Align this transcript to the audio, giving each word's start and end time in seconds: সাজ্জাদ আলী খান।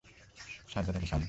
সাজ্জাদ 0.69 0.95
আলী 0.95 1.07
খান। 1.07 1.19